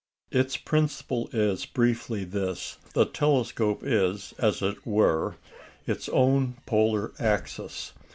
[0.31, 5.35] Its principle is briefly this: The telescope is, as it were,
[5.85, 7.93] its own polar axis.